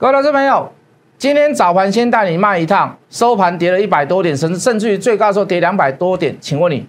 [0.00, 0.70] 各位投资朋友，
[1.18, 6.86] 今天早盘先带你卖一趟，收盘跌了一百多点，甚至甚至于最高的时候跌两百多点，请问你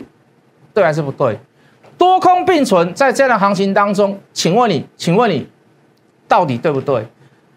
[0.75, 1.35] 对还是不对？
[1.97, 5.47] 多空并存，在这样的行情当中，请问你，请问你
[6.27, 7.03] 到底对不对？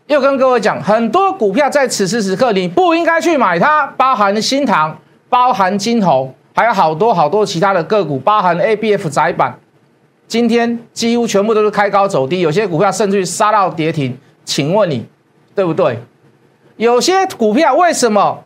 [0.07, 4.97] 又跟各位讲，很多股票在此时此刻你不应该去买它，包含新塘，
[5.29, 9.59] 包含金红，还有好多好多其他的个股，包含 A B F 窄板，
[10.27, 14.17] 今天几乎全部都是开高走低，有些股票甚至于杀到跌停，
[14.47, 15.07] 请问你？
[15.55, 15.99] 对不对？
[16.77, 18.43] 有些股票为什么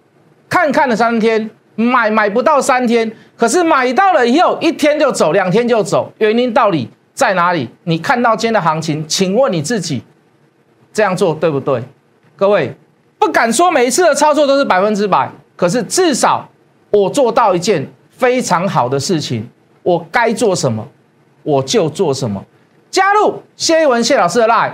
[0.49, 7.71] 看看了三天买买不到三天，可是买到了以后一天就走，两天就走，原因到底在哪里？
[7.85, 10.03] 你看到今天的行情，请问你自己
[10.93, 11.83] 这样做对不对？
[12.35, 12.75] 各位
[13.19, 16.49] 不敢说每一次的操作都是百分之百，可是至少
[16.91, 19.49] 我做到一件非常好的事情，
[19.83, 20.87] 我该做什么
[21.43, 22.45] 我就做什么。
[22.91, 24.73] 加入谢一文谢老师的 line。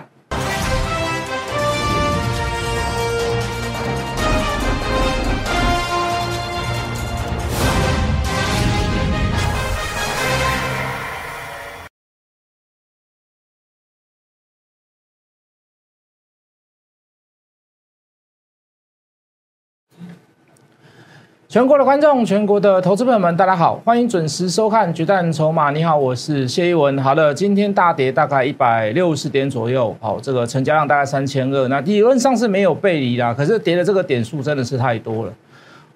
[21.53, 25.69] 全国的观众，全国的投资朋友们，大家好，欢迎准时收看《决战筹码》。
[25.75, 26.97] 你好，我是谢一文。
[27.03, 31.69] 好的，今天大跌大概一百六十点左右，好，这个成交量大概三千二。
[31.69, 35.33] 那理论上是没有背离啦，可是跌的这个点数真的是太多了。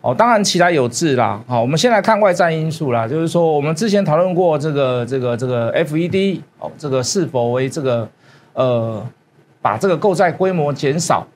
[0.02, 1.42] 哦，当然其他有志啦。
[1.46, 8.06] 好，我们先来看外在因素啦，就是说我们之前讨论过这个这个这个 FED 哦，这个是否为这个
[8.52, 9.02] 呃
[9.62, 11.26] 把这个购债规模减少，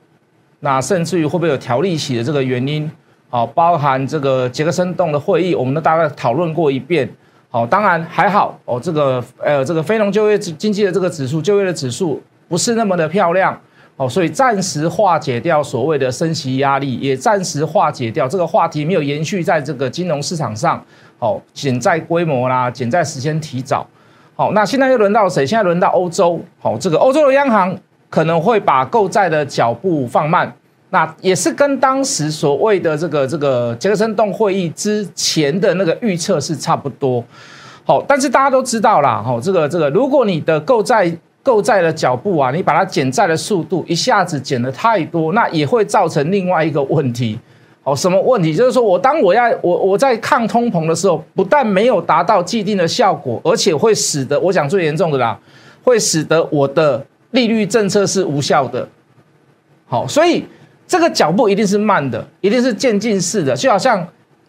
[0.59, 2.91] 那甚至于会不会有调利息的这个原因？
[3.31, 7.09] 好，包含这个杰克森洞的会议，我们都大概讨论过一遍。
[7.49, 13.57] 好，当然还好哦，这个呃，这个非农就业经济的这个指数，就业的指数不是那么的漂亮。
[13.95, 20.83] 哦，所以暂时化解掉所谓的升息压力，也暂时化解掉这个话题没有延续在这个金融市场上。
[21.17, 23.87] 好，减债规模啦，减债时间提早。
[24.35, 25.45] 好，那现在又轮到谁？
[25.45, 26.37] 现在轮到欧洲。
[26.59, 27.77] 好，这个欧洲的央行
[28.09, 30.53] 可能会把购债的脚步放慢。
[30.93, 37.23] 那也是跟当时所谓的这个这个杰克森洞会议之前的那个预测是差不多，
[37.85, 41.09] 好，但是大家都知道啦，哈，这个这个，如果你的购债
[41.41, 47.39] 购债的脚步啊，你把它减债的速度一下子减的太多，那也会造成另外一个问题，
[47.83, 48.53] 好，什么问题？
[48.53, 55.39] 就是说我当我要我我在抗通膨的时候，不但没有达到既定的效果，而且会使得我讲最严重的啦，
[55.85, 58.85] 会使得我的利率政策是无效的，
[59.87, 60.43] 好，所以。
[60.91, 64.05] 这个脚步一定是慢的，一定是渐进式的，就好像，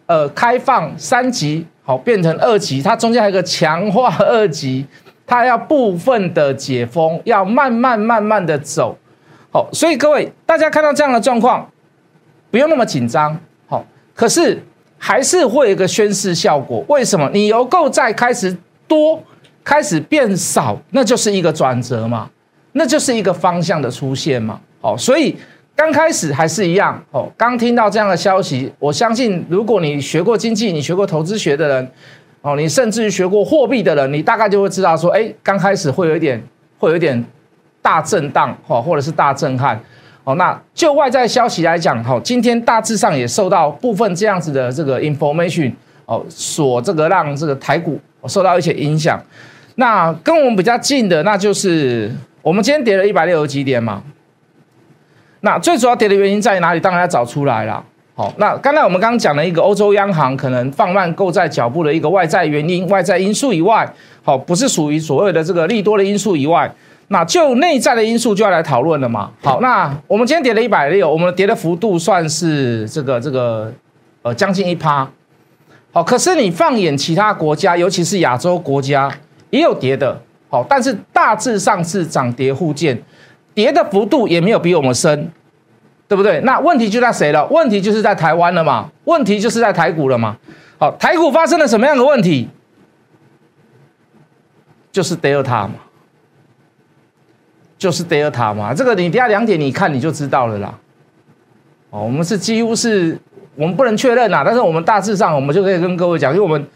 [0.07, 4.85] 呃，开放三级好变成二级，它中间还有个强化二级，
[5.25, 8.97] 它要部分的解封，要慢慢慢慢的走，
[9.53, 11.65] 好，所以各位大家看到这样的状况，
[12.51, 14.61] 不用那么紧张，好，可是
[14.97, 17.29] 还是会有一个宣示效果，为什么？
[17.33, 18.53] 你由购债开始
[18.85, 19.23] 多，
[19.63, 22.29] 开始变少，那就是一个转折嘛，
[22.73, 25.37] 那就是一个方向的出现嘛，好，所以。
[25.75, 31.91] 刚开始还是一样哦，刚听到这样的消息，我相信如果你学过经济，你学过投资学的人，
[32.41, 36.41] 哦，你甚至于学过货币的人，你大概就会知道说，哎，刚开始会有一点，
[36.77, 37.21] 会有一点
[37.81, 39.77] 大震荡，哦，或者是大震撼，
[40.23, 45.71] 哦，那就外在消息来讲，哈，今天大致上也受到部分这样子的这个 information，
[46.05, 49.19] 哦，所这个让这个台股受到一些影响。
[49.75, 52.11] 那跟我们比较近的，那就是
[52.43, 54.03] 我们今天跌了一百六十几点嘛。
[55.45, 56.79] 那最主要跌的原因在哪里？
[56.79, 57.83] 当然要找出来了。
[58.15, 63.91] 好，那刚才我们刚刚讲了一个欧洲央行可能放慢购债脚步的一个外在原因、外在因素以外，
[64.23, 66.73] 好，不是属于所谓的这个利多的因素以外，
[67.09, 69.31] 那就内在的因素就要来讨论了嘛。
[69.41, 73.69] 好，那我们今天跌了一百六，我们跌的幅度算是这个这个
[74.21, 75.05] 呃将近一趴。
[75.91, 79.11] 好，可是你放眼其他国家，尤其是亚洲国家，
[79.49, 80.21] 也有跌的。
[80.49, 82.95] 好，但是大致上是涨跌互见。
[83.53, 85.31] 跌的幅度也没有比我们深，
[86.07, 86.39] 对不对？
[86.41, 87.45] 那问题就在谁了？
[87.47, 88.89] 问题就是在台湾了嘛？
[89.05, 90.37] 问题就是在台股了嘛？
[90.77, 92.49] 好，台股发生了什么样的问题？
[94.91, 95.73] 就是 Delta 嘛，
[97.77, 98.73] 就是 Delta 嘛。
[98.73, 100.77] 这个你底下两点你看你就知道了啦。
[101.89, 103.17] 哦，我们是几乎是
[103.55, 106.67] 我们不能确认啦，但是我们大致上我们就可以跟各位讲，因为我们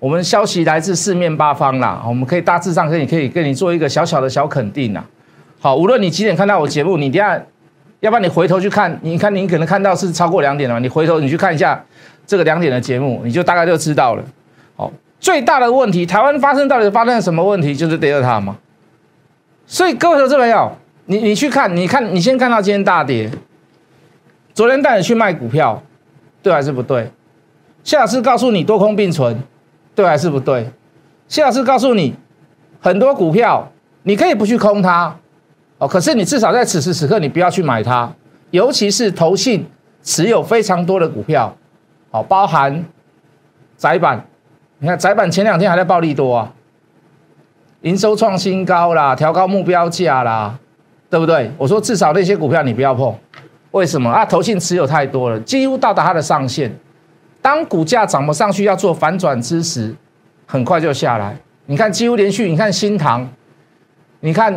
[0.00, 5.04] 我们消息来自四面八方啦，我们可以大致上可以可以跟你做一个小小的小肯定啦。
[5.62, 7.38] 好，无论你几点看到我节目，你等下，
[8.00, 11.84] 要不然你回头去看，你看你可能看到是超过两点了，你回头你去看一下
[12.26, 14.24] 这个两点的节目，你就大概就知道了。
[14.74, 14.90] 好，
[15.20, 17.76] 最大的问题，台湾发生到底发生了什么问题？
[17.76, 18.56] 就是第二塔嘛。
[19.66, 20.72] 所以各位投资朋友，
[21.04, 23.30] 你你去看，你看你先看到今天大跌，
[24.54, 25.82] 昨天带你去卖股票，
[26.42, 27.10] 对还是不对？
[27.84, 29.42] 谢老师告诉你多空并存，
[29.94, 30.70] 对还是不对？
[31.28, 32.14] 谢老师告诉你
[32.80, 33.70] 很多股票
[34.02, 35.14] 你可以不去空它，
[35.80, 38.12] 哦，可是你至少在此时此刻你不要去买它，
[38.50, 39.66] 尤其是投信
[40.02, 41.56] 持有非常多的股票，
[42.10, 42.84] 哦，包含
[43.78, 44.22] 窄板，
[44.78, 46.52] 你看窄板前两天还在暴利多啊，
[47.80, 50.58] 营收创新高啦，调高目标价啦，
[51.08, 51.50] 对不对？
[51.56, 53.16] 我说至少那些股票你不要碰，
[53.70, 54.22] 为什么啊？
[54.26, 56.70] 投信持有太多了，几乎到达它的上限。
[57.40, 59.96] 当股价涨不上去，要做反转之时，
[60.44, 61.34] 很快就下来。
[61.64, 63.26] 你看，几乎连续，你看新塘，
[64.20, 64.54] 你看，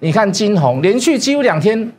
[0.00, 1.92] 你看金红，连续几乎两天，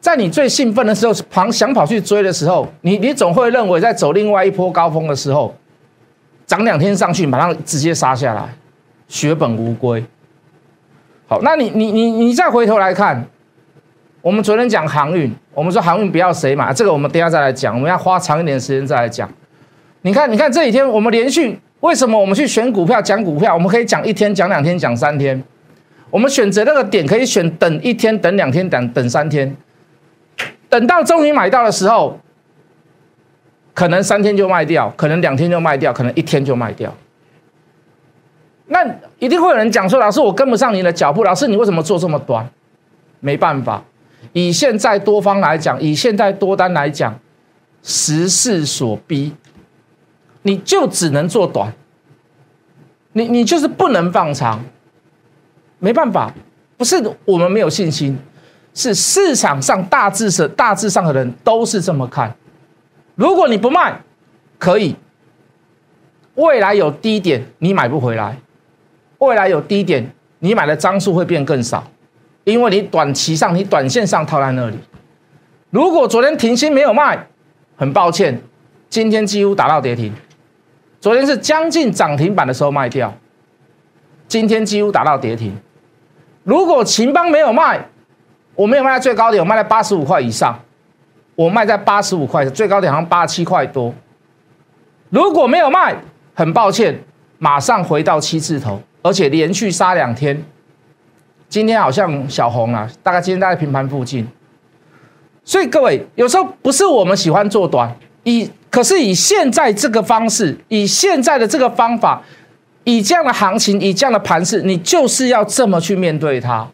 [0.00, 5.54] 在你最兴奋的时候，旁想跑去追的时候，你你总会认为在走另外一波高峰的时候，
[6.46, 8.48] 涨两天上去，马上直接杀下来，
[9.06, 10.04] 血本无归。
[11.26, 13.24] 好，那你你你你再回头来看。
[14.20, 19.30] 我们昨天讲航运，我们说航运不要谁买，这个我们等下再来讲，我们要花长一点时间再来讲。
[20.02, 25.42] 你看，你看这几天我们连续为什么我们去选股票讲股票，我们可以讲一天、讲两天、讲三天。
[26.10, 29.56] 我们选择那个点可以选等一天、等两天、等等三天，
[30.68, 32.18] 等到终于买到的时候，
[33.74, 36.94] 可能三天就卖掉，可能两天就卖掉，可能一天就卖掉。
[38.66, 38.84] 那
[39.18, 42.48] 一定会有人讲说：“老师，我跟不上你的脚步。”老师，你为什么做这么短？
[43.20, 43.82] 没办法。
[44.32, 47.18] 以现在多方来讲，以现在多单来讲，
[47.82, 49.32] 时势所逼，
[50.42, 51.72] 你就只能做短，
[53.12, 54.62] 你你就是不能放长，
[55.78, 56.32] 没办法，
[56.76, 58.18] 不是我们没有信心，
[58.74, 62.34] 是市场上大致是大致上的人都是这么看。
[63.14, 64.00] 如果你不卖，
[64.58, 64.94] 可以，
[66.34, 68.36] 未来有低点你买不回来，
[69.18, 70.10] 未来有低点
[70.40, 71.84] 你买的张数会变更少。
[72.44, 74.78] 因为你短期上，你短线上套在那里。
[75.70, 77.26] 如果昨天停薪没有卖，
[77.76, 78.40] 很抱歉，
[78.88, 80.12] 今天几乎打到跌停。
[81.00, 83.12] 昨天是将近涨停板的时候卖掉，
[84.26, 85.54] 今天几乎打到跌停。
[86.48, 87.78] 如果秦邦没有卖，
[88.54, 90.58] 我没有卖在最高点，我卖在八十五块以上，
[91.34, 93.92] 我卖在八十五块，最高点好像八十七块多。
[95.10, 95.94] 如果没有卖，
[96.32, 96.98] 很抱歉，
[97.36, 100.42] 马上回到七字头，而且连续杀两天。
[101.50, 104.26] 今天好像小红啊，大概今天在平盘附近，
[105.44, 112.22] 所以各位有时候不是我们喜欢做短，以可是以现在这个方式，以现在的这个方法，
[112.88, 116.66] 以这样的行情，以这样的盘势，你就是要这么去面对它。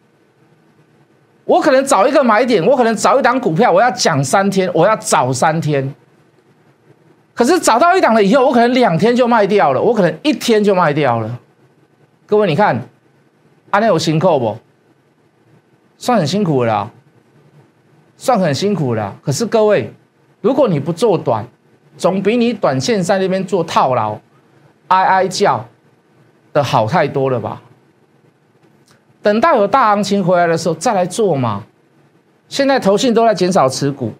[1.43, 5.93] 我可能找一个买点，我可能找一档股票，我要讲三天，我要找三天。
[7.33, 11.37] 可是找到一档了以后，我可能两天就卖掉了，我可能一天就卖掉了。
[12.25, 12.81] 各位你看，
[13.71, 14.57] 安内有新扣不？
[15.97, 16.89] 算很辛苦了，
[18.15, 19.13] 算很辛苦了。
[19.21, 19.91] 可是各位，
[20.39, 21.45] 如果你不做短，
[21.97, 24.17] 总比你短线在那边做套牢，
[24.87, 25.65] 哀哀叫
[26.55, 27.61] 的好太多了吧？
[29.21, 31.61] 等到有大行情回来的时候再来做嘛。
[32.47, 34.13] 现在投信都在减少持股，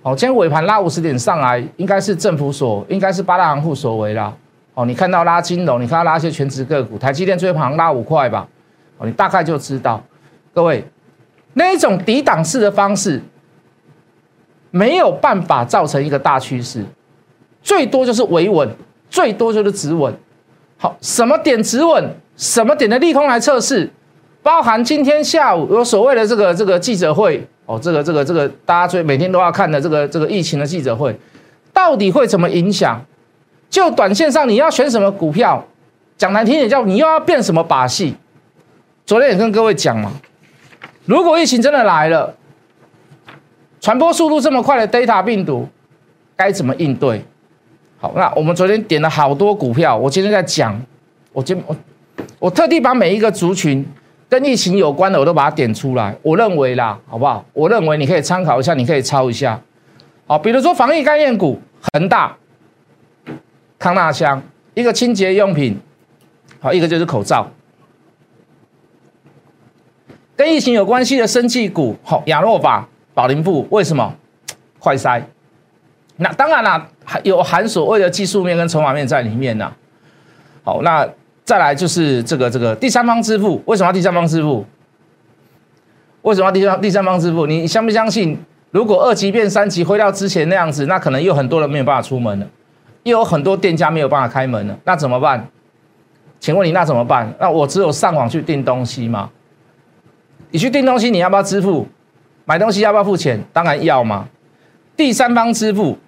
[0.00, 4.34] 哦，今天尾盘拉五十点上来，应该是政府所，应该是八大行户所为啦。
[4.72, 8.48] 哦，你看到拉金融，你看到拉一些全职个股，台积电最旁拉五块吧？
[8.96, 10.02] 哦，你大概就知道。
[10.54, 10.82] 各位，
[11.52, 13.20] 那一种抵挡式的方式
[14.70, 16.82] 没有办法造成一个大趋势，
[17.62, 18.66] 最多就是维稳，
[19.10, 20.14] 最多就是止稳。
[20.82, 22.10] 好，什么点止稳？
[22.38, 23.90] 什么点的利空来测试？
[24.42, 31.14] 包含今天下午有所谓的这个这个记者会哦，这个这个这个大家最每天都要看的这个这个疫情的记者会，
[31.74, 32.98] 到底会怎么影响？
[33.68, 35.62] 就短线上你要选什么股票？
[36.16, 38.16] 讲难听点叫你又要变什么把戏？
[39.04, 40.10] 昨天也跟各位讲嘛。
[41.04, 42.34] 如果疫情真的来了，
[43.82, 45.68] 传播速度这么快的 Data 病毒，
[46.36, 47.22] 该怎么应对？
[48.00, 50.80] 好，那我们昨天点了好多股票，我今天在讲，
[51.34, 51.76] 我今我
[52.38, 53.86] 我特地把每一个族群
[54.26, 56.16] 跟疫情有关的，我都把它点出来。
[56.22, 57.44] 我认为啦，好不好？
[57.52, 59.60] 我认为你可以参考一下，你可以抄一下。
[60.26, 61.60] 好，比如说防疫概念股，
[61.92, 62.34] 恒大、
[63.78, 64.42] 康纳香，
[64.72, 65.78] 一个清洁用品，
[66.58, 67.46] 好，一个就是口罩。
[70.34, 74.14] 跟疫情有关系的生技股，好，亚诺法、宝林富，为什么？
[74.78, 75.22] 快筛。
[76.20, 79.72] 那当然啦，还有含所谓的技术面跟筹码面在里面呢。
[80.62, 81.08] 好，那
[81.44, 84.64] 再来就是这个这个第三方支付，为什么要第三方支付？
[86.22, 87.46] 为什么要第三第三方支付？
[87.46, 88.38] 你相不相信？
[88.70, 92.46] 如果二级变三级，回到之前那样子，那可能又很多人没有办法出门了，
[93.04, 95.48] 又有很多店家没有办法开门了，那怎么办？
[96.38, 97.34] 请问你那怎么办？
[97.40, 99.30] 那我只有上网去订东西吗？
[100.50, 101.88] 你去订东西，你要不要支付？
[102.44, 103.42] 买东西要不要付钱？
[103.52, 104.28] 当然要嘛。
[104.96, 105.98] 第三方支付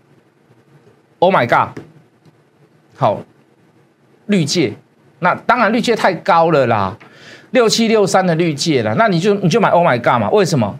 [1.23, 1.79] ，Oh my god！
[2.97, 3.23] 好，
[4.27, 4.73] 绿界，
[5.21, 6.99] 那当然绿界太高了啦，
[7.53, 10.29] 六七六三的绿界了，那你就你就买 Oh my god 嘛？
[10.31, 10.77] 为什么？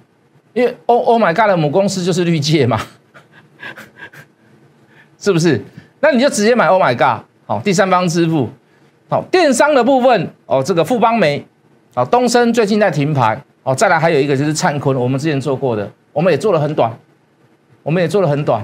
[0.53, 2.81] 因为 Oh Oh my god 的母公司就是绿界嘛，
[5.17, 5.63] 是不是？
[6.01, 7.25] 那你就直接买 Oh my god。
[7.47, 8.49] 好，第三方支付，
[9.09, 11.47] 好，电商的部分哦，这个富邦煤，
[11.95, 16.93] 好，东升最近在停牌，哦，再来还有一个就是灿坤，我们之前做过的，我们也做了很短，
[17.83, 18.63] 我们也做了很短，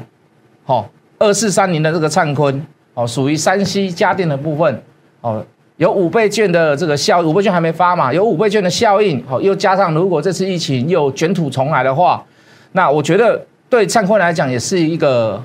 [0.65, 4.83] 好，二四三零的这个灿坤，哦，属于山西家电的部分，
[5.21, 5.45] 哦，
[5.77, 12.25] 有五倍券的这个效，五倍券还没发嘛，有五倍券的效应，好，又加上如果这次疫情又卷土重来的话，
[12.73, 15.43] 那我觉得对灿坤来讲也是一个，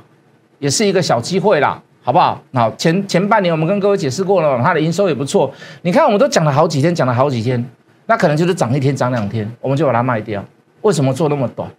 [0.60, 1.82] 也是一个小机会啦。
[2.06, 2.38] 好不好？
[2.54, 5.50] 好，前前半年我们跟各位解释过了，它的营收也不错。
[5.84, 7.66] 你看，我们都讲了好几天，讲了好几天，
[8.08, 10.44] 那可能就是涨一天、涨两天，我们就把它卖掉。
[10.82, 11.70] 为什么做那么短？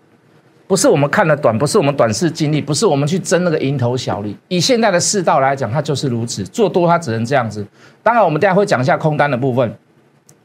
[0.66, 4.36] 不是我们看的短，不是我们短视经历，不是我们去争那个蝇头小利。
[4.48, 6.42] 以现在的世道来讲，它就是如此。
[6.44, 7.66] 做多它只能这样子。
[8.02, 9.76] 当然，我们等下会讲一下空单的部分。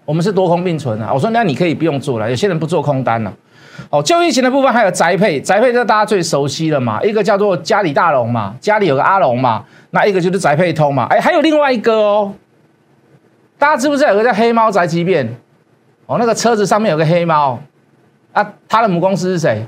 [0.03, 1.11] 我们是多空并存啊。
[1.13, 3.33] 我说那你可以不用做了，有些人不做空单了。
[3.89, 12.33] 哦，就疫情的部分还有宅配，宅配这大家最熟悉了嘛，一个叫做家里大龙嘛，家里有个阿龙嘛，那一个就是宅配通嘛，哎，还有另外一个哦，
[13.57, 15.25] 大家知不知道有个叫黑猫宅急便？
[16.07, 17.57] 哦，那个车子上面有个黑猫，
[18.33, 19.65] 啊，它的母公司是谁？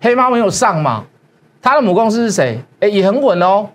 [0.00, 1.04] 黑猫没有上嘛，
[1.60, 2.58] 它的母公司是谁？
[2.80, 3.68] 哎，也很稳哦，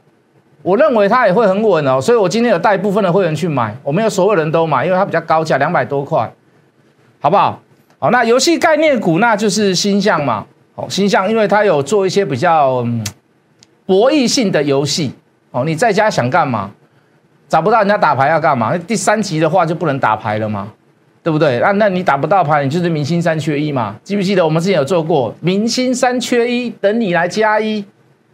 [0.63, 6.31] 我认为它也会很稳哦，所以我今天有带部分的会员去买，我没有所有人都买，因为它比较高价，两百多块，
[7.19, 7.59] 好不好？
[7.99, 10.45] 好，那游戏概念股那就是星象嘛。
[10.75, 12.85] 好，星象因为它有做一些比较
[13.85, 15.13] 博弈性的游戏。
[15.51, 16.71] 哦，你在家想干嘛？
[17.47, 18.75] 找不到人家打牌要干嘛？
[18.79, 20.67] 第三集的话就不能打牌了嘛，
[21.25, 21.57] 对不对？
[21.59, 23.95] 那那你打不到牌，你就是明星三缺一嘛。
[24.03, 27.83] 记不记得我们之前有做过明星三缺一，等你来加一？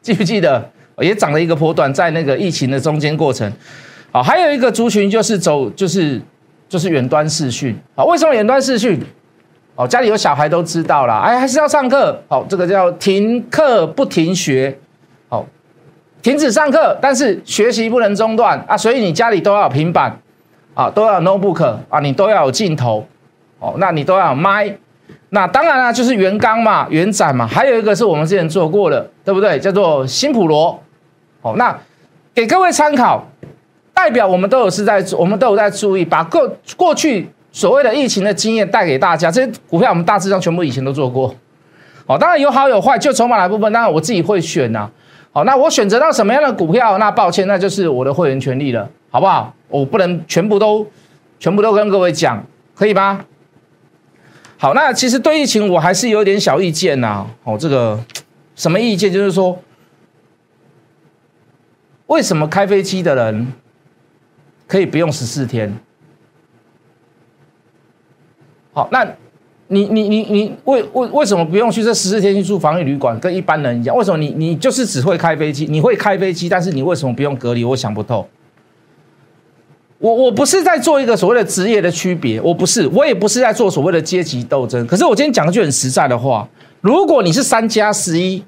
[0.02, 0.70] 记不记得？
[1.00, 3.50] 也涨了一个波段，在那个疫情的中间过程。
[4.12, 6.22] 好，还有一个族群就是走，就是
[6.68, 7.74] 就是远端视讯。
[7.96, 9.00] 好，为什么远端视讯？
[9.76, 12.22] 哦，家里有小孩都知道了，哎，还是要上课。
[12.28, 14.78] 好，这个叫停课不停学，
[15.30, 15.48] 好，
[16.22, 18.76] 停止上课，但是学习不能中断啊。
[18.76, 20.20] 所以你家里都要有平板
[20.74, 23.06] 啊，都要 notebook 啊，你都要有镜头
[23.60, 24.76] 哦，那你都要有麦。
[25.30, 29.60] 那当然了，就是原钢嘛，原展嘛，还有一个是我们之前做过的，对不对？
[29.60, 30.78] 叫做新普罗。
[31.42, 31.78] 哦，那
[32.34, 33.26] 给各位参考，
[33.94, 37.30] 代表我们都有是在，我们都有在注意，把过过去。
[37.54, 41.36] 所谓的疫情的经验带给大家，这些股票我们大致上全部以前都做过，
[42.06, 44.90] 哦，当然有好有坏，就筹码的部分，当然我自己会选呐，
[45.34, 49.54] 好，那我选择到什么样的股票，那抱歉，那就是我的会员权利了，好不好？
[49.72, 50.86] 我不能全部都
[51.40, 53.26] 全部都跟各位讲，可以吗？
[54.58, 58.00] 好，那其实对疫情我还是有点小意见呐，哦，这个
[58.56, 59.12] 什么意见？
[59.12, 59.58] 就是说，
[62.06, 63.52] 为什么开飞机的人
[64.68, 65.76] 可以不用十四天？
[68.74, 69.04] 好，那
[69.68, 73.96] 你你你你为为为什么不用去这十四天去住防疫旅馆，跟一般人一样？
[73.96, 75.66] 为什么你你就是只会开飞机？
[75.66, 77.64] 你会开飞机，但是你为什么不用隔离？
[77.64, 78.30] 我想不透。
[80.02, 84.86] 我我不是在做一个所谓的职业的区别，我不是，我也不是在做所谓的阶级斗争。
[84.88, 86.50] 可是我今天讲一句很实在的话：
[86.82, 88.44] 如果你是三加十一，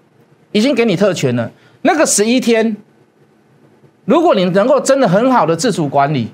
[0.52, 1.52] 已经给你特权了，
[1.84, 2.76] 那个十一天，
[4.06, 6.32] 如果你能够真的很好的自主管理，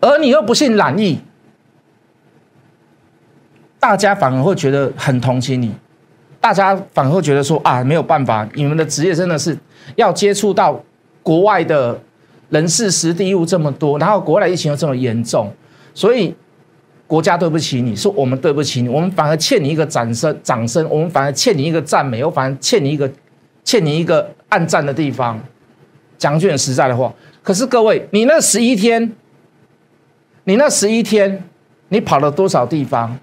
[0.00, 1.20] 而你又不信染疫。
[3.78, 5.72] 大家反而会觉得很同情你，
[6.40, 9.56] 大家反而会觉得说啊，没有办法，你们的职业真的是
[9.96, 10.82] 要接触到
[11.22, 12.00] 国外的
[12.50, 15.52] 人事、实地物这么多，然后国外疫情又这么严重，
[15.94, 16.34] 所以
[17.06, 23.10] 国家对不起你，是我们对不起你，我们反而欠你一个掌声，掌声，我们反而欠你一个赞美，我反而欠你一个，
[23.64, 25.38] 欠你一个暗赞的地方。
[26.16, 27.12] 讲句很实在的话，
[27.42, 29.12] 可是各位，你那十一天，
[30.44, 31.44] 你那十一天，
[31.90, 33.18] 你跑了多少地方？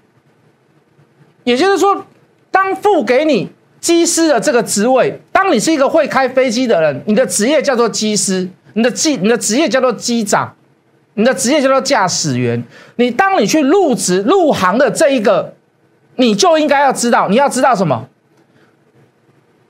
[1.44, 2.06] 也就是说，
[2.50, 10.54] 当付给你机师的这个职位，当你是一个会开飞机的人，你的职业叫做机师，你的机你的职业叫做机长，
[11.14, 12.62] 你的职业叫做驾驶员。
[12.96, 15.54] 你当你去入职入行的这一个，
[16.16, 18.06] 你就应该要知道，你要知道什么？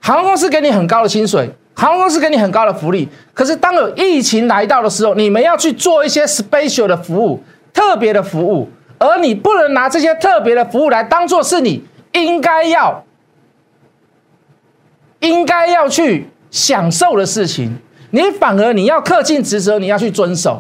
[0.01, 3.09] 航空公司给你很高的薪水，航空公司给你很高的福利。
[3.33, 7.41] 可是当有疫情来到的时候，你们要去做一些 special 的服务，
[7.73, 8.69] 特别的服务。
[8.99, 13.05] 而你不能拿这些特别的服务来当做是你应该要、
[15.21, 17.79] 应该要去享受的事情，
[18.17, 20.59] 你反而你要恪尽职责，你要去遵守。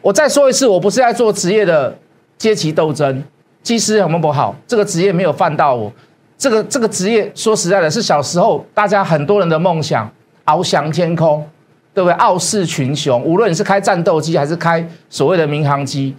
[0.00, 1.96] 我再说一次，我不是在做职业的
[2.36, 3.22] 阶级斗争，
[3.62, 4.52] 技师有没有不好？
[4.66, 5.92] 这个职业没有犯到我，
[6.36, 10.10] 这个这个职业说实在的，是小时候大家很多人的梦想，
[10.46, 11.48] 翱翔天空，
[11.94, 12.14] 对不对？
[12.14, 16.16] 傲视群雄，无论你是开战斗机还是开所谓的民航机，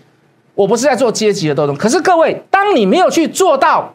[0.55, 1.75] 我不是在做阶级的斗争。
[1.75, 3.93] 可是各位，当你没有去做到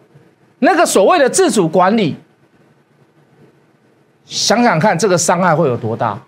[0.59, 2.15] 那个所谓的自主管理，
[4.29, 6.23] 想想看，这个伤害会有多大？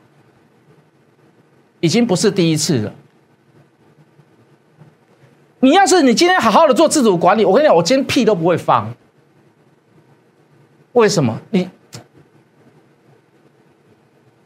[1.80, 2.92] 已经不是第一次了。
[5.60, 8.90] 你要是你今天好好的做自主管理，我跟你讲，我今天屁都不会放。
[10.92, 11.38] 为什么？
[11.50, 11.68] 你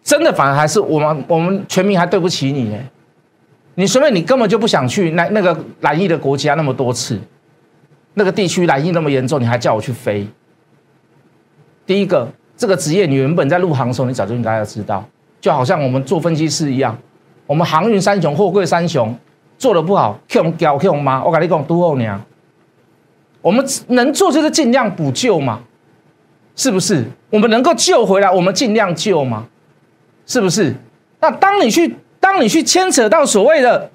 [0.02, 2.78] 真的反而还是我们我们全民还对不起你呢？
[3.76, 7.18] 你随便你根本就不想去那那个蓝疫的国家那么多次，
[8.14, 10.28] 那个地区蓝疫那么严重，你还叫我去飞？
[11.87, 15.04] 第一个，这个职业你原本在入行的时候，你早就应该要知道，
[15.40, 16.96] 就好像我们做分析师一样，
[17.46, 19.16] 我们航运三雄、货柜三雄。
[19.56, 22.20] 做的不好，Q 我们屌 Q 我们妈，我跟你讲，都后娘，
[23.40, 25.61] 我们能做就是尽量补救嘛，
[26.56, 27.04] 是不是？
[27.30, 29.46] 我们能够救回来，我们尽量救嘛，
[30.26, 30.75] 是不是？
[31.20, 33.88] 那当你去，当你去牵扯到所谓的，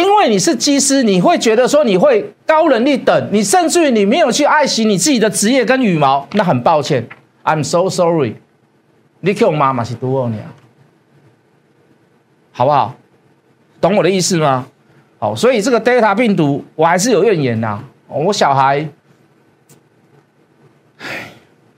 [0.00, 7.06] 因为你是机师，你会觉得说你会高能力等，你甚至于你没有去爱惜你自己的职业跟羽毛，那很抱歉
[7.44, 8.36] ，I'm so sorry，
[9.20, 10.42] 你给我妈妈是都后娘，
[12.52, 12.94] 好不好？
[13.80, 14.66] 懂我的意思吗？
[15.18, 17.82] 好，所以这个 Delta 病毒我还是有怨言呐。
[18.08, 18.88] 我小孩，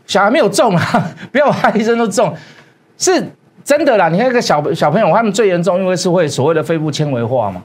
[0.07, 2.35] 小孩没有中啊， 不要把医生都中，
[2.97, 3.25] 是
[3.65, 4.09] 真的啦。
[4.09, 7.63] 你看一个小小朋友，他们最严重，因为是会所谓的肺部纤维化嘛。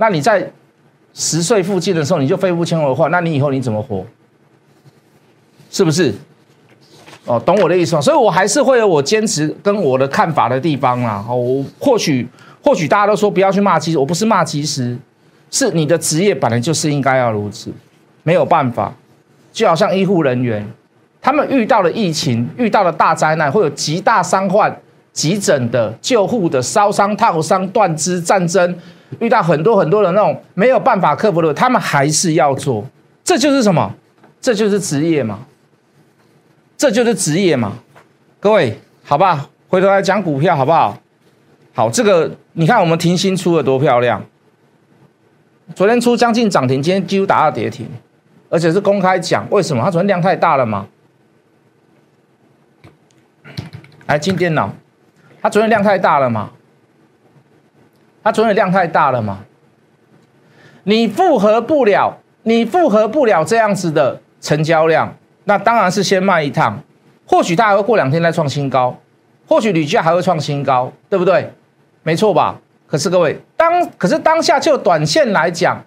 [0.00, 0.50] 那你在
[1.14, 4.04] 十岁附近的时候，你就肺部纤维化，那你以后你怎么活？
[5.70, 6.12] 是不是？
[7.26, 8.00] 哦，懂我的意思吗？
[8.00, 11.24] 所以我还是会有我坚持跟我的看法的地方啦。
[11.28, 12.26] 哦，我或许。
[12.62, 14.94] 或许大家都说不要去骂技师，我不是骂技师，
[15.50, 17.72] 是你的职业本来就是应该要如此，
[18.22, 18.92] 没有办法。
[19.50, 20.62] 就好像医护人员，
[21.22, 24.78] 他们遇到了疫情，遇到了大灾难，会有极大伤患、
[25.10, 28.78] 急诊的、救护的、烧伤、烫伤、断肢、战争，
[29.18, 32.86] 遇到很多很多的那种没有办法克服的，他们还是要做。
[33.24, 33.92] 这就是什么？
[34.40, 35.40] 这就是职业嘛？
[36.76, 37.72] 这就是职业嘛？
[38.38, 40.96] 各位，好吧，回头来讲股票，好不好？
[41.74, 44.24] 好，这个你看我们停薪出的多漂亮，
[45.74, 47.86] 昨天出将近涨停，今天几乎打到跌停，
[48.48, 49.82] 而且是公开讲，为什么？
[49.84, 50.86] 它昨天量太大了嘛？
[54.06, 54.72] 来进电脑，
[55.40, 56.50] 它昨天量太大了嘛？
[58.22, 59.40] 它昨天量太大了吗？
[60.84, 66.82] 你复合不了，你复合不了这样子的成交量，那当然是先卖一趟，
[67.26, 68.98] 或许它还会过两天再创新高，
[69.46, 71.52] 或许铝价还会创新高，对不对？
[72.02, 72.58] 没错吧？
[72.86, 75.84] 可是各位，当可是当下就短线来讲，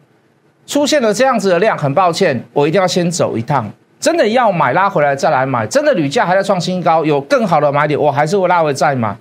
[0.68, 3.70] 出现了这样子的量，很抱歉，我一定要先走一趟。
[4.00, 9.16] 真的要买拉回来再来买，真的铝价还在创新高，有更好的买点，我还是会拉回再买。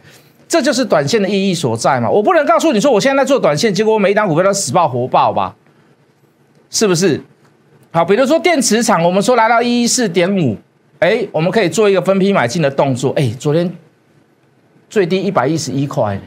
[0.52, 2.10] 这就是短线的意义所在嘛。
[2.10, 5.56] 我不能告诉你说我现在在做短线，结果我每一档股票都死爆活爆吧？
[6.68, 7.18] 是不是？
[7.90, 10.58] 好，比如说电池厂，我们说来到一一四点五，
[10.98, 13.14] 哎，我们可以做一个分批买进的动作。
[13.16, 13.74] 哎，昨天
[14.90, 16.20] 最低一百一十一块。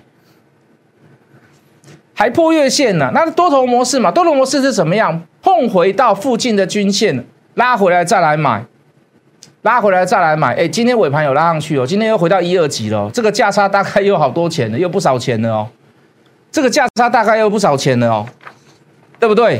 [2.15, 4.09] 还破月线呢，那多头模式嘛？
[4.09, 5.21] 多头模式是怎么样？
[5.43, 8.65] 碰回到附近的均线，拉回来再来买，
[9.65, 10.53] 拉回来再来买。
[10.53, 15.67] 哎，今天尾盘有拉上去哦，今天又回到一二级了，这个价差大概又好多钱了，又不少钱了哦。
[16.51, 18.23] 这个价差大概又不少钱了哦，
[19.19, 19.59] 对不对？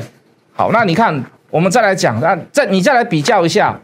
[0.54, 3.80] 好，那你看，我们再来讲，那再你再来比较一下。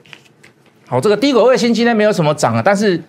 [0.87, 3.01] 好，这个低轨卫星今天没有什么涨啊，但是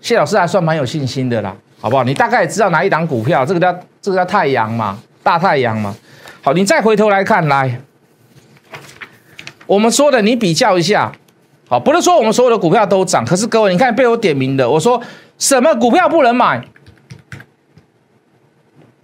[0.00, 1.56] 谢老师还算蛮有信心的啦。
[1.80, 2.02] 好不好？
[2.02, 5.94] 你大概也知道哪一档股票，这个叫这个叫太阳嘛，大太阳嘛。
[6.42, 7.80] 好，你再回头来看，来，
[9.66, 11.12] 我们说的，你比较一下。
[11.70, 15.00] 好，不是说我们所有的股票都涨，可是各位，你看被我点名的，我说
[15.38, 16.60] 什么股票不能买？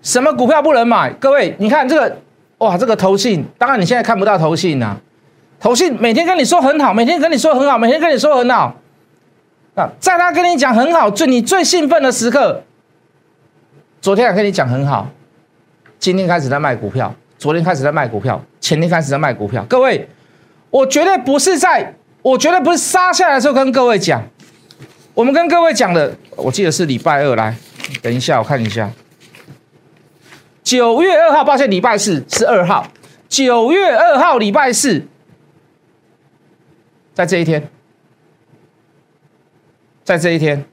[0.02, 1.12] 什么股票不能买？
[1.12, 2.16] 各位，你看这个，
[2.58, 4.96] 哇，这个投信，当然你现在看不到投信呐，
[5.60, 8.74] 投信每天跟你说很好，每天跟你说很好，每天跟你说很好。
[9.76, 12.64] 啊，在他跟你讲很好，最你最兴奋的时刻，
[14.00, 15.08] 昨天还跟你讲很好，
[16.00, 19.64] 今天开始在卖股票，昨天开始在卖股票，前天开始在卖股票。
[19.68, 20.08] 各位，
[20.70, 21.94] 我绝对不是在，
[22.26, 24.20] 我绝对不是杀下来的时候跟各位讲，
[25.14, 27.56] 我们跟各位讲的，我记得是礼拜二来，
[28.02, 28.90] 等一下我看一下，
[30.64, 32.88] 九月二号，抱歉，礼拜四是二号，
[33.28, 35.06] 九月二号礼拜四，
[37.14, 37.70] 在这一天。
[40.02, 40.64] 在这一天，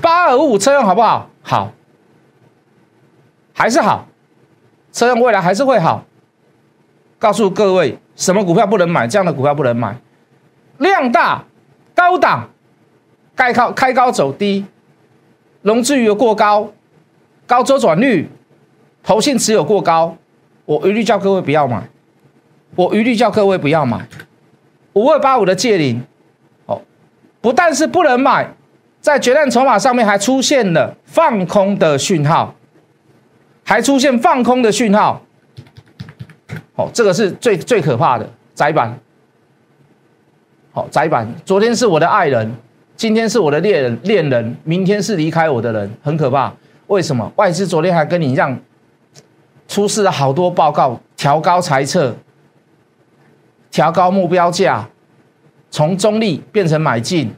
[0.00, 1.30] 八二五车用好不好？
[1.42, 1.72] 好，
[3.52, 4.06] 还是好。
[4.92, 6.04] 车用未来还是会好。
[7.16, 9.08] 告诉各位，什么股票不能买？
[9.08, 9.96] 这样的股票不能买，
[10.78, 11.44] 量大、
[11.94, 12.48] 高档，
[13.34, 14.64] 开高开高走低，
[15.62, 16.72] 融资余额过高，
[17.46, 18.28] 高周转率，
[19.02, 20.16] 投信持有过高，
[20.64, 21.88] 我一律叫各位不要买。
[22.76, 24.08] 我一律叫各位不要买。
[24.94, 26.02] 五二八五的借零，
[26.66, 26.80] 哦，
[27.40, 28.48] 不但是不能买，
[29.00, 32.54] 在决战筹码上面还出现了放空的讯号，
[33.64, 35.23] 还出现放空的讯号。
[36.76, 38.98] 哦，这个是最最可怕的窄板。
[40.72, 41.28] 好，窄板。
[41.44, 42.52] 昨天是我的爱人，
[42.96, 46.52] 今天是我的恋人，恋人，明天是离开我的人，很可怕。
[46.88, 47.32] 为什么？
[47.36, 48.58] 外资昨天还跟你一样，
[49.68, 52.14] 出示了好多报告，调高猜测，
[53.70, 54.88] 调高目标价，
[55.70, 57.32] 从中立变成买进，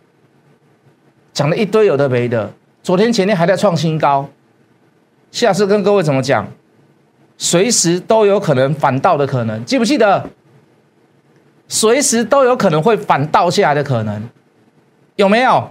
[1.34, 2.50] 讲了一堆有的没的。
[2.82, 4.28] 昨天前天还在创新高，
[5.30, 6.48] 下次跟各位怎么讲？
[7.38, 10.28] 随时都有可能反倒的可能，记不记得？
[11.68, 14.28] 随时都有可能会反倒下来的可能，
[15.16, 15.70] 有没有？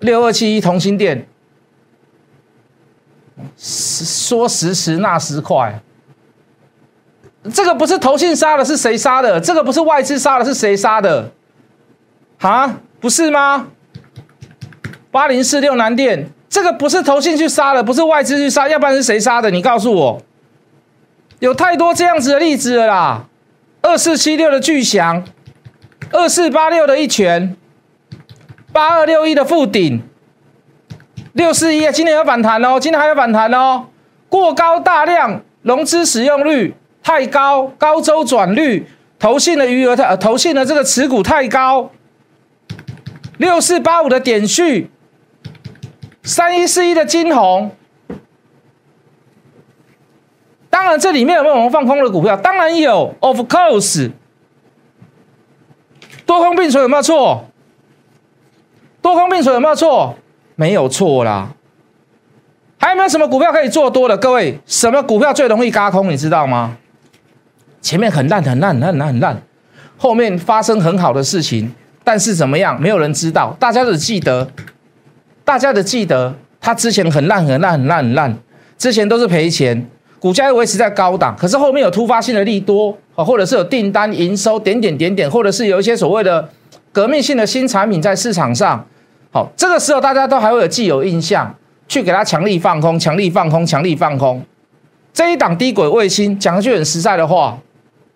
[0.00, 1.26] 六二七一同心店，
[3.56, 5.80] 说时迟那时快，
[7.52, 9.40] 这个不是投信杀的，是谁杀的？
[9.40, 11.30] 这个不是外资杀的，是谁杀的？
[12.38, 13.68] 啊，不是吗？
[15.10, 16.30] 八零四六南电。
[16.48, 19.50] 这个不是投信去杀的，不是外资去杀，要不然是谁杀的？
[19.50, 20.22] 你告诉我，
[21.38, 23.24] 有太多这样子的例子了啦。
[23.82, 25.22] 二四七六的巨翔，
[26.12, 27.56] 二四八六的一拳，
[28.72, 30.02] 八二六一的富顶，
[31.32, 33.86] 六四一今天有反弹哦，今天还有反弹哦。
[34.28, 38.86] 过高大量融资使用率太高，高周转率，
[39.18, 41.90] 投信的余额太，投信的这个持股太高。
[43.36, 44.90] 六四八五的点序。
[46.24, 47.70] 三一四一的金红，
[50.76, 52.36] 当然这里面有没有我们放空的股票？
[52.36, 54.10] 当然有，of course。
[56.26, 57.46] 多空并存有没有错？
[59.00, 60.14] 多空并存有没有错？
[60.54, 61.48] 没有错啦。
[62.76, 64.18] 还有没有什么股票可以做多的？
[64.18, 66.10] 各位，什么股票最容易嘎空？
[66.10, 66.76] 你知道吗？
[67.80, 69.42] 前面很烂很烂很烂很烂，
[69.96, 72.78] 后面发生很好的事情，但是怎么样？
[72.78, 74.46] 没有人知道，大家只记得。
[75.42, 78.36] 大家的记得，它之前很烂很烂很烂很烂，
[78.76, 86.48] 之前都是赔钱，股价又维持在高档，可是后面有突发性的利多啊，或者是有订单营收点点点点，或者是有一些所谓的
[86.92, 88.86] 革命性的新产品在市场上，
[89.30, 91.54] 好，这个时候大家都还会有既有印象，
[91.86, 94.44] 去给它强力放空，强力放空，强力放空。
[95.12, 97.58] 这一档低轨卫星，讲句很实在的话，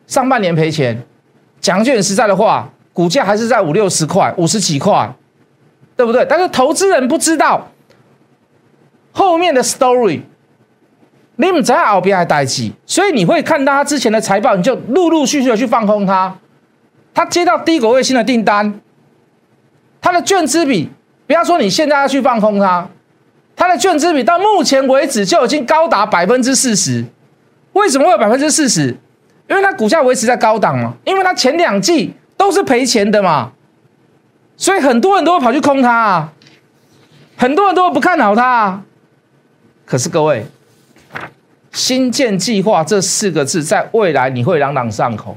[0.06, 1.02] 上半年赔钱，
[1.60, 5.12] 讲句很实在的话，股价还是在五六十块，五十几块。
[5.96, 6.24] 对不对？
[6.26, 7.68] 但是投资人不知道
[9.12, 10.22] 后面的 story，
[11.40, 16.36] 你们在后边还待机，所以你会看到他之前的财报，你就陆陆续续的去放空他。
[17.14, 18.80] 他接到低轨卫星的订单，
[20.00, 20.90] 他的券资比，
[21.26, 22.86] 不要说你现在要去放空他，
[23.56, 27.04] 他的券资比到目前为止就已经高达百分之四十。
[27.72, 28.94] 为什么会有百分之四十？
[29.48, 33.52] 因为它股价维持在高档嘛，因为它前两季都是赔钱的嘛。
[34.56, 36.32] 所以很多人都会跑去空它，啊，
[37.36, 38.46] 很多人都会不看好它。
[38.46, 38.82] 啊。
[39.86, 40.46] 可是各位，
[41.72, 45.36] 新建计划这四个字，在未来你会朗朗上口。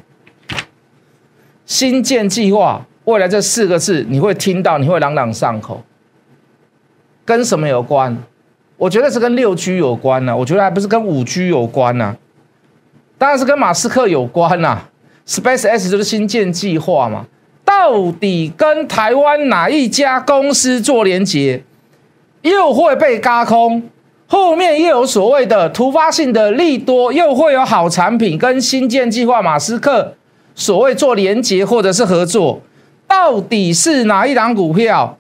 [1.66, 5.84] 新建计划，未来这四个字你会听到，你会朗朗上口。
[7.24, 8.18] 跟什么有关？
[8.76, 10.36] 我觉得是跟六 G 有关呢。
[10.36, 12.18] 我觉得还不是跟五 G 有关呢。
[13.18, 14.82] 当然是跟马斯克有关呐。
[15.26, 17.26] Space X 就是新建计划嘛。
[17.64, 21.64] 到底跟台湾哪一家公司做连接，
[22.42, 23.84] 又会被嘎空？
[24.34, 30.12] 后面又有所谓的突发性的利多，又会有好产品跟新建计划马斯克
[30.56, 32.60] 所谓做连接或者是合作，
[33.08, 35.16] 到底是哪一档股票？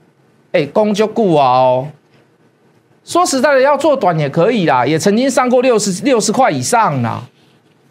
[0.51, 1.87] 哎，公就固啊哦。
[3.05, 7.21] 说实在的，要做短也可以啦，也曾经上过六十六十块以上啦，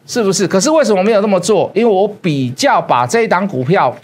[0.04, 0.48] 是不是？
[0.48, 1.70] 可是为什么没有那么做？
[1.72, 3.94] 因为我比较把这一档股票。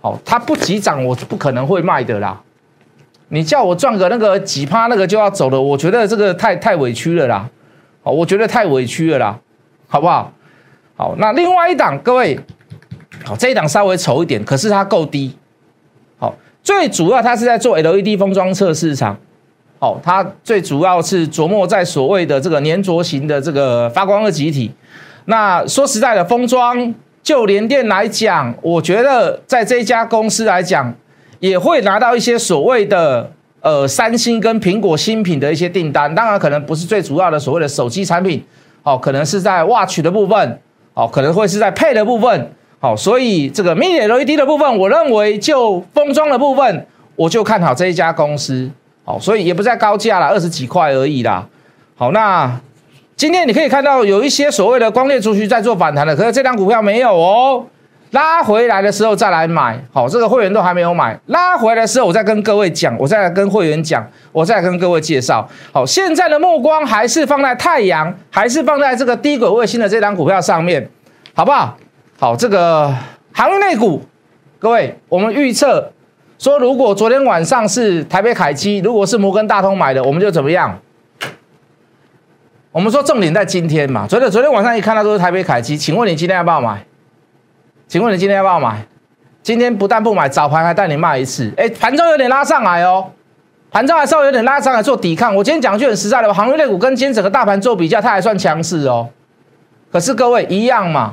[0.00, 2.40] 哦，它不急涨，我是不可能会卖的啦。
[3.28, 7.48] 你叫我赚个那个几趴，那个就要走了，我觉得这个太太委屈了啦。
[8.02, 9.38] 好，我觉得太委屈了啦，
[9.88, 10.32] 好不好？
[10.96, 12.38] 好，那另外一档，各位，
[13.24, 15.36] 好，这一档稍微丑一点，可是它够低。
[16.18, 19.18] 好，最主要它是在做 LED 封装测试场。
[19.78, 24.72] 好，它最主要是琢磨在所谓的这个粘着型的这个发光的集体。
[25.24, 26.94] 那说实在的，封装。
[27.22, 30.94] 就连电来讲，我觉得在这家公司来讲，
[31.38, 38.42] 也会拿到一些所谓的呃三星跟苹果新品的一些订单，当然可能不是最主要的所谓的手机产品，
[38.82, 40.60] 哦，可能是在 watch 的部分，
[40.94, 48.70] 哦，可能会是在配的部分，好，所以这个 mini LED 的部分，我认为就封装的部分，我就看好这一家公司，
[49.04, 51.46] 好，所以也不在高价了，二十几块而已啦，
[51.96, 52.60] 好，那
[53.16, 57.64] 今天你可以看到有一些所谓的光电族群在做反弹的，可是这张股票没有哦。
[58.16, 61.20] 拉回来的时候再来买，好，这个会员都还没有买。
[61.26, 64.02] 拉回来的时候，我再跟各位讲，我再来跟会员讲，
[64.32, 65.46] 我再跟各位介绍。
[65.70, 70.88] 好，现在的目光还是放在太阳，还是放在这个低轨卫星的这张股票上面，
[71.34, 71.76] 好不好？
[72.18, 72.90] 好，这个
[73.34, 74.02] 航运内股，
[74.58, 75.92] 各位，我们预测
[76.38, 80.80] 说，如果昨天晚上是台北凯基，如果是摩根大通买的，我们就怎么样？
[82.72, 86.82] 我们说重点在今天嘛，昨天昨天晚上一看到都是台北凯基，请问你今天要不要买？
[87.88, 88.84] 请问你今天要不要买？
[89.42, 91.52] 今天不但不买，早盘还带你卖一次。
[91.56, 93.12] 哎，盘中有点拉上来哦，
[93.70, 95.32] 盘中还稍微有点拉上来做抵抗。
[95.36, 99.08] 我今天讲句很实在的，航运类股跟今天整个大盘做比较，它还算强势哦。
[99.92, 101.12] 可是各位一样嘛，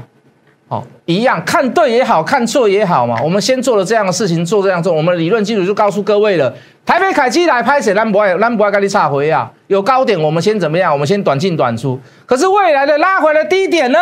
[0.68, 3.22] 好，一样看对也好看错也好嘛。
[3.24, 6.52] 我们先做了这样的事情，做这样做，我们理论基础就告诉各位了。
[6.84, 7.94] 台北凯基来拍谁？
[7.94, 9.50] 咱不爱，咱不爱跟你差回啊。
[9.68, 10.92] 有高点，我们先怎么样？
[10.92, 12.00] 我们先短进短出。
[12.26, 14.00] 可是未来的拉回的低点呢？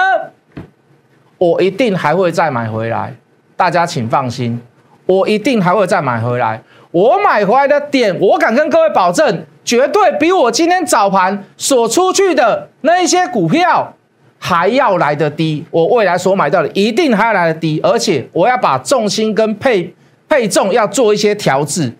[1.41, 3.11] 我一定还会再买回来，
[3.57, 4.61] 大家请放心，
[5.07, 6.61] 我一定还会再买回来。
[6.91, 13.91] 我买回来的点，我敢跟各位保证，绝对比我今天早盘所出去的那一些股票
[14.37, 15.65] 还要来得低。
[15.71, 19.91] 我未来所买到的一定还要来得低，而且我要把重心跟配
[20.29, 21.91] 配重要做一些调制。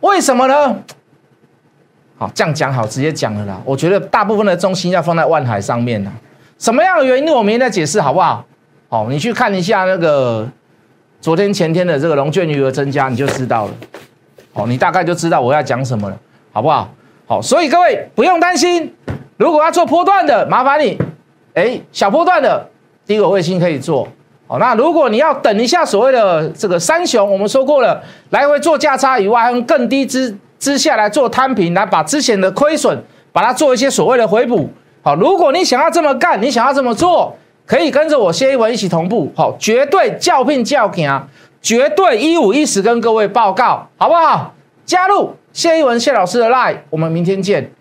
[0.00, 0.76] 为什么呢？
[2.18, 3.58] 好，这样讲好，直接讲了啦。
[3.64, 6.12] 我觉得大部分的重心要放在万海上面呢。
[6.58, 7.32] 什么样的原因？
[7.32, 8.44] 我明天再解释，好不好？
[8.88, 10.48] 好，你去看一下那个
[11.20, 13.72] 昨天前天的这个龙卷余额增加，你就知道了。
[14.52, 16.16] 好，你大概就知道我要讲什么了，
[16.52, 16.88] 好不好？
[17.26, 18.94] 好，所以各位不用担心，
[19.38, 20.96] 如果要做波段的，麻烦你，
[21.54, 22.64] 哎，小波段的
[23.04, 24.06] 低轨卫星可以做。
[24.46, 32.96] 好，那如果你要等一下所谓的这个三雄，我们说过了，来回做价差以外，用更低之之下来做摊平，来把之前的亏损，
[33.32, 34.70] 把它做一些所谓的回补。
[35.02, 37.36] 好，如果你想要这么干，你想要这么做。
[37.66, 41.28] 可以跟着我谢一文一起同步，好，绝对叫聘叫行，
[41.60, 44.54] 绝对一五一十跟各位报告，好不好？
[44.84, 47.72] 加入谢一文谢老师的 line，我们明天见。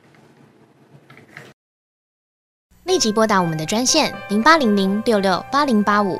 [2.86, 6.20] 立即拨打我们的专线零八零零六六八零八五。